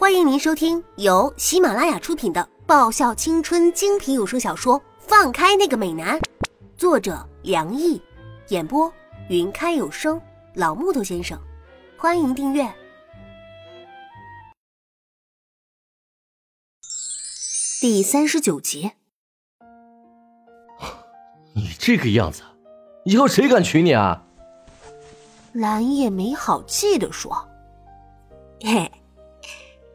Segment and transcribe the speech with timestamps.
[0.00, 6.18] 欢迎您收听由喜马拉雅出品的爆笑青春精品有声小说《放开那个美男》，
[6.74, 8.00] 作者梁毅，
[8.48, 8.90] 演播
[9.28, 10.18] 云开有声
[10.54, 11.38] 老木头先生。
[11.98, 12.66] 欢迎订阅
[17.82, 18.92] 第三十九集。
[21.54, 22.42] 你这个样子，
[23.04, 24.24] 以后谁敢娶你啊？
[25.52, 27.46] 蓝叶没好气的说
[28.64, 28.90] ：“嘿。”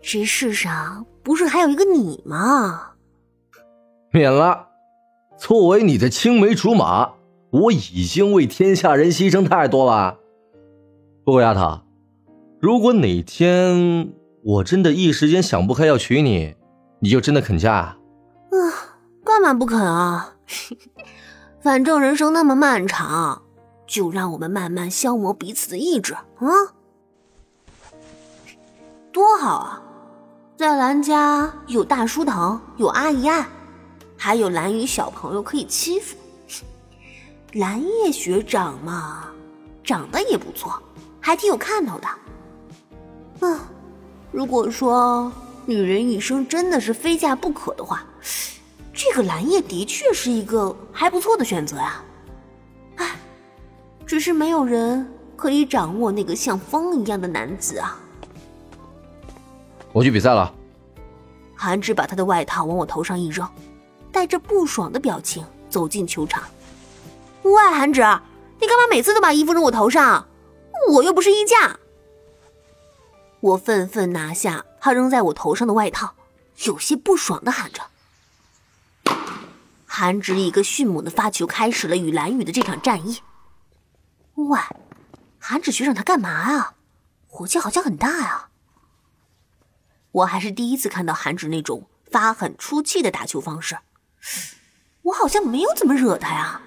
[0.08, 2.92] 这世上不是还有一个你吗？
[4.12, 4.68] 免了。
[5.36, 7.14] 作为你的青梅竹马，
[7.50, 10.20] 我已经为天下人牺牲太多了。
[11.24, 11.82] 不过丫头，
[12.62, 16.56] 如果哪天我真的一时间想不开要娶你，
[17.00, 17.74] 你就真的肯嫁？
[17.74, 17.98] 啊，
[19.26, 20.36] 干嘛不肯啊？
[21.60, 23.42] 反正人生那么漫长，
[23.88, 26.22] 就让我们慢慢消磨彼此的意志啊！
[29.12, 29.82] 多好啊！
[30.58, 33.46] 在兰家有大叔疼，有阿姨爱，
[34.16, 36.16] 还有蓝雨小朋友可以欺负。
[37.56, 39.26] 蓝叶学长嘛，
[39.84, 40.82] 长得也不错，
[41.20, 42.08] 还挺有看头的。
[43.42, 43.60] 嗯，
[44.32, 45.30] 如果说
[45.66, 48.06] 女人一生真的是非嫁不可的话，
[48.94, 52.02] 这个蓝叶的确是一个还不错的选择呀。
[52.96, 53.12] 唉，
[54.06, 58.00] 只是没有人可以掌握那个像风一样的男子啊。
[59.96, 60.54] 我去比赛了。
[61.56, 63.50] 韩芷把他的外套往我头上一扔，
[64.12, 66.44] 带着不爽的表情走进球场。
[67.44, 68.02] 喂，韩芷，
[68.60, 70.28] 你干嘛每次都把衣服扔我头上？
[70.90, 71.80] 我又不是衣架。
[73.40, 76.14] 我愤愤拿下他扔在我头上的外套，
[76.66, 77.82] 有些不爽的喊着。
[79.86, 83.22] 韩芷一个迅猛的发球，开始了与蓝雨的这场战役。
[84.34, 84.60] 喂，
[85.40, 86.74] 韩芷学长他干嘛啊？
[87.30, 88.50] 火气好像很大呀。
[90.16, 93.80] 我还是第一次看到韩芷那种发狠出气的打球方式，
[95.02, 96.62] 我好像没有怎么惹他呀，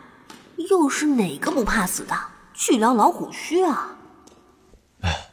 [0.69, 2.14] 又是哪个不怕死的
[2.53, 3.97] 去撩老虎须啊？
[5.01, 5.31] 哎，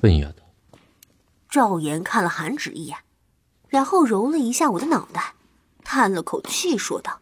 [0.00, 0.44] 笨丫头。
[1.50, 2.98] 赵岩看了韩芷一眼，
[3.68, 5.34] 然后揉了一下我的脑袋，
[5.82, 7.18] 叹了口气说道：“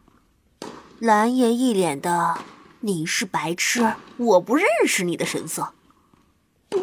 [1.00, 2.38] 蓝叶一脸的
[2.81, 5.72] 你是白痴，我不认识你的神色。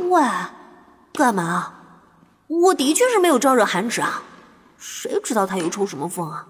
[0.09, 0.23] 喂，
[1.13, 1.75] 干嘛？”
[2.51, 4.23] 我的确是没有招惹韩芷啊，
[4.77, 6.47] 谁知道他又抽什么风啊？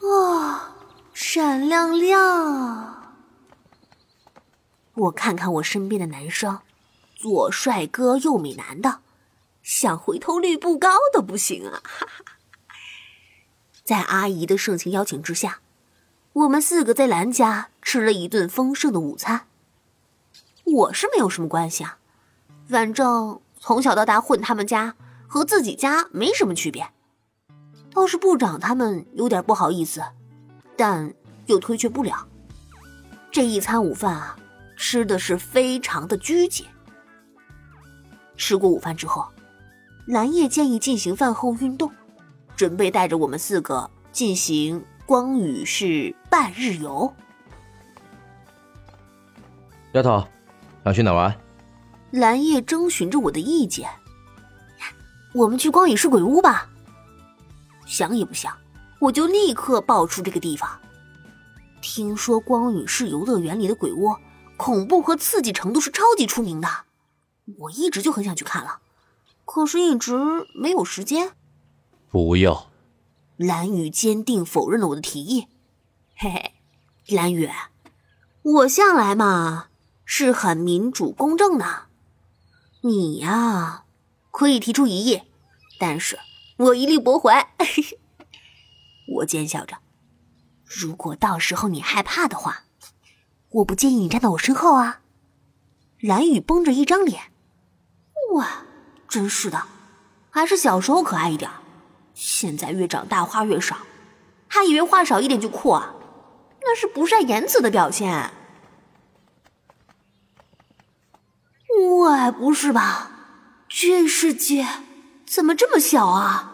[0.00, 0.74] 啊，
[1.12, 3.14] 闪亮亮！
[4.94, 6.58] 我看看我身边的男生，
[7.14, 8.98] 左帅哥右美男的，
[9.62, 11.80] 想回头率不高的不行啊！
[13.84, 15.60] 在阿姨的盛情邀请之下，
[16.32, 19.46] 我们四个在兰家吃了一顿丰盛的午餐。
[20.64, 21.98] 我是没有什么关系啊。
[22.66, 24.94] 反正从小到大混他们家
[25.26, 26.86] 和自己家没什么区别，
[27.92, 30.02] 倒是部长他们有点不好意思，
[30.76, 31.12] 但
[31.46, 32.26] 又推却不了。
[33.30, 34.36] 这一餐午饭啊，
[34.76, 36.66] 吃的是非常的拘谨。
[38.36, 39.26] 吃过午饭之后，
[40.06, 41.90] 蓝叶建议进行饭后运动，
[42.56, 47.12] 准备带着我们四个进行光宇市半日游。
[49.92, 50.26] 丫头，
[50.84, 51.36] 想去哪玩？
[52.14, 53.90] 蓝叶征询着我的意见，
[55.32, 56.70] 我们去光影市鬼屋吧。
[57.86, 58.56] 想也不想，
[59.00, 60.80] 我就立刻报出这个地方。
[61.82, 64.14] 听说光影市游乐园里的鬼屋
[64.56, 66.68] 恐怖和刺激程度是超级出名的，
[67.58, 68.78] 我一直就很想去看了，
[69.44, 70.14] 可是一直
[70.54, 71.32] 没有时间。
[72.12, 72.70] 不要！
[73.36, 75.48] 蓝雨坚定否认了我的提议。
[76.14, 76.54] 嘿嘿，
[77.08, 77.50] 蓝雨，
[78.42, 79.66] 我向来嘛
[80.04, 81.86] 是很民主公正的。
[82.86, 83.84] 你呀，
[84.30, 85.22] 可以提出异议，
[85.78, 86.18] 但是
[86.58, 87.32] 我一律驳回。
[89.08, 89.78] 我奸笑着，
[90.66, 92.64] 如果到时候你害怕的话，
[93.48, 95.00] 我不建议你站到我身后啊。
[95.98, 97.32] 蓝雨绷着一张脸，
[98.34, 98.66] 哇，
[99.08, 99.62] 真是的，
[100.28, 101.50] 还是小时候可爱一点，
[102.12, 103.78] 现在越长大话越少，
[104.46, 105.94] 还以为话少一点就酷啊，
[106.60, 108.30] 那是不善言辞的表现。
[111.84, 113.10] 喂，不是吧？
[113.68, 114.66] 这世界
[115.26, 116.52] 怎么这么小啊？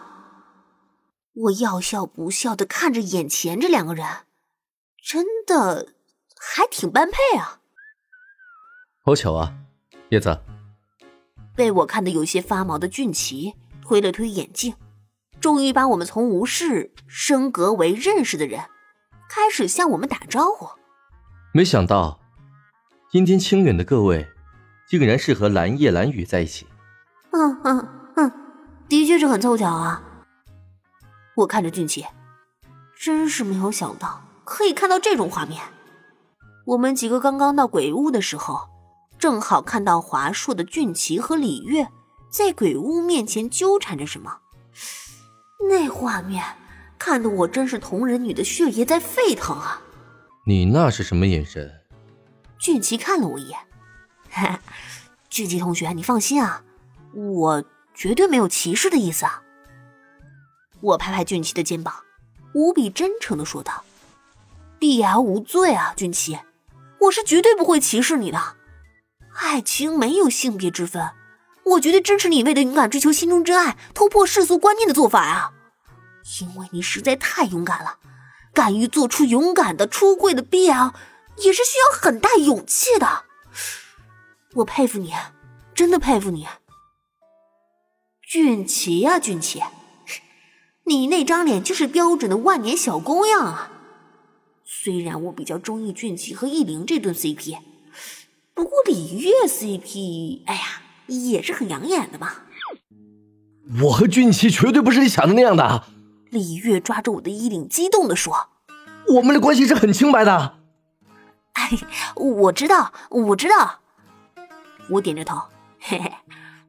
[1.33, 4.05] 我要笑不笑的看着眼前这两个人，
[5.01, 5.93] 真的
[6.37, 7.59] 还挺般配啊。
[9.03, 9.53] 好巧啊，
[10.09, 10.41] 叶子。
[11.55, 14.75] 被我看得有些发毛的俊奇推了推眼镜，
[15.39, 18.65] 终于把我们从无视升格为认识的人，
[19.29, 20.69] 开始向我们打招呼。
[21.53, 22.19] 没想到，
[23.11, 24.27] 今天清远的各位。
[24.91, 26.67] 竟然是和蓝叶蓝雨在一起。
[27.31, 28.31] 嗯嗯嗯，
[28.89, 30.03] 的确是很凑巧啊。
[31.33, 32.05] 我看着俊奇，
[32.99, 35.61] 真是没有想到可以看到这种画面。
[36.65, 38.67] 我们几个刚刚到鬼屋的时候，
[39.17, 41.87] 正好看到华硕的俊奇和李月
[42.29, 44.39] 在鬼屋面前纠缠着什么，
[45.69, 46.43] 那画面
[46.99, 49.81] 看得我真是同人女的血液在沸腾啊！
[50.45, 51.71] 你那是什么眼神？
[52.59, 53.57] 俊奇看了我一眼，
[55.29, 56.63] 俊奇同学，你放心啊，
[57.13, 57.63] 我
[57.93, 59.41] 绝对没有歧视的意思啊。
[60.81, 61.93] 我拍拍俊奇的肩膀，
[62.53, 63.83] 无比真诚的说道
[64.79, 66.39] ：“BL 无罪啊，俊奇，
[67.01, 68.55] 我是绝对不会歧视你的。
[69.35, 71.11] 爱情没有性别之分，
[71.63, 75.53] 我绝对支持你为了勇敢追求心中真爱、突破世俗观念的做法啊！
[76.41, 77.97] 因为你实在太勇敢了，
[78.53, 80.93] 敢于做出勇敢的出柜的 BL，
[81.37, 83.25] 也是需要很大勇气的。
[84.55, 85.13] 我佩服你，
[85.73, 86.47] 真的佩服你，
[88.21, 89.61] 俊奇呀，俊奇。”
[90.83, 93.71] 你那张脸就是标准的万年小公样啊！
[94.65, 97.59] 虽然我比较中意俊奇和易灵这对 CP，
[98.53, 102.33] 不过李月 CP，哎呀，也是很养眼的嘛。
[103.83, 105.83] 我和俊奇绝对不是你想的那样的。
[106.29, 108.49] 李月抓着我的衣领，激动的说
[109.15, 110.57] ：“我们的关系是很清白的。”
[111.53, 111.69] 哎，
[112.15, 113.80] 我知道，我知道。
[114.91, 115.41] 我点着头，
[115.79, 116.11] 嘿嘿，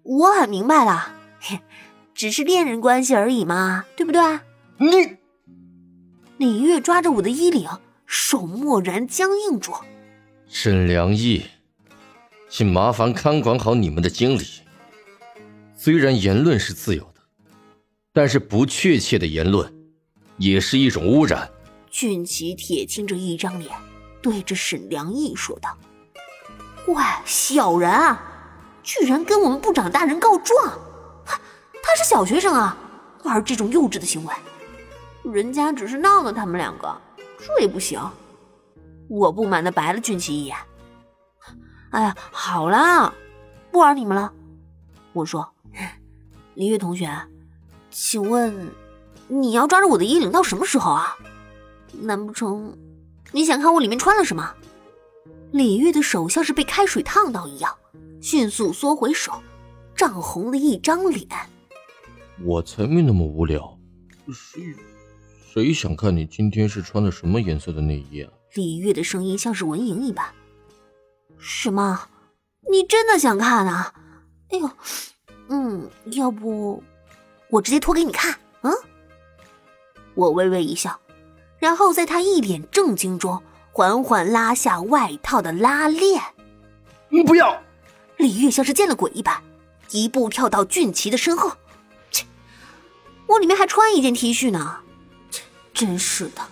[0.03, 1.15] 我很明白了。
[1.39, 1.61] 嘿。
[2.15, 4.21] 只是恋人关系而已嘛，对不对？
[4.77, 5.17] 你，
[6.37, 7.69] 李月抓着我的衣领，
[8.07, 9.73] 手蓦然僵硬住。
[10.47, 11.47] 沈良义，
[12.51, 14.45] 请麻烦看管好你们的经理。
[15.75, 17.21] 虽然言论是自由的，
[18.13, 19.75] 但是不确切的言论
[20.37, 21.51] 也是一种污染。
[21.91, 23.75] 俊奇铁青着一张脸，
[24.21, 25.77] 对着沈良义说道
[26.89, 28.21] ：“喂，小人啊，
[28.83, 30.73] 居然跟我们部长大人告状！”
[31.83, 32.77] 他是小学生啊，
[33.25, 34.35] 玩这种幼稚的行为，
[35.33, 36.97] 人家只是闹闹他们两个，
[37.39, 38.01] 这也不行。
[39.09, 40.57] 我不满的白了俊奇一眼。
[41.91, 43.13] 哎呀，好啦，
[43.71, 44.33] 不玩你们了。
[45.13, 45.53] 我说，
[46.55, 47.11] 林月同学，
[47.91, 48.71] 请问
[49.29, 51.17] 你要抓着我的衣领到什么时候啊？
[52.01, 52.75] 难不成
[53.33, 54.55] 你想看我里面穿了什么？
[55.53, 57.77] 李玉的手像是被开水烫到一样，
[58.21, 59.33] 迅速缩回手，
[59.95, 61.29] 涨红了一张脸。
[62.43, 63.79] 我才没那么无聊，
[64.33, 64.75] 谁
[65.53, 68.33] 谁想看你今天是穿的什么颜色的内衣啊？
[68.55, 70.27] 李玉的声音像是蚊蝇一般。
[71.39, 72.09] 什么？
[72.71, 73.93] 你真的想看啊？
[74.51, 74.71] 哎呦，
[75.49, 76.83] 嗯，要不
[77.51, 78.35] 我直接脱给你看？
[78.63, 78.73] 嗯？
[80.15, 80.99] 我微微一笑，
[81.59, 86.23] 然后在他一脸震惊中，缓缓拉下外套的拉链。
[87.09, 87.59] 你不要！
[88.19, 89.43] 李月像是见了鬼一般，
[89.91, 91.51] 一步跳到俊奇的身后。
[92.11, 92.27] 切
[93.27, 94.79] 我里面还穿一件 T 恤呢，
[95.31, 95.43] 切
[95.73, 96.43] 真是的，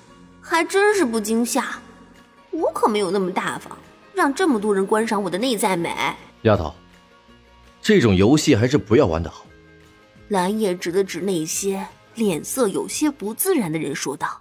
[0.40, 1.78] 还真是不惊吓。
[2.50, 3.76] 我可没有那么大方，
[4.14, 5.94] 让这么多人观赏我的内在美。
[6.42, 6.74] 丫头，
[7.82, 9.44] 这种游戏还是不要玩的好。
[10.28, 14.40] 蓝叶指了指那些脸色有些不自然的人，说道：“